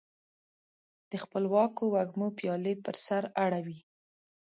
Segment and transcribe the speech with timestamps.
[1.09, 3.79] د خپلواکو وږمو پیالي پر سر اړوي